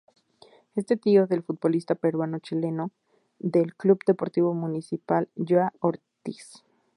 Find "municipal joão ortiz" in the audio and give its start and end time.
4.55-6.63